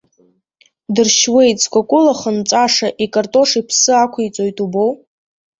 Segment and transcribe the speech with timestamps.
[0.93, 4.91] Дыршьуеит, зкәакәылах нҵәаша, икартош иԥсы ақәиҵоит убоу!